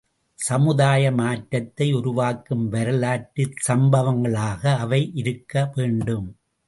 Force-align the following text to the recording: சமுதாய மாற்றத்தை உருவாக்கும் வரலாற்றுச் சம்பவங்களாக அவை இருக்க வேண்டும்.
சமுதாய 0.39 1.11
மாற்றத்தை 1.11 1.93
உருவாக்கும் 1.93 2.65
வரலாற்றுச் 2.67 3.59
சம்பவங்களாக 3.67 4.77
அவை 4.77 5.01
இருக்க 5.13 5.69
வேண்டும். 5.75 6.27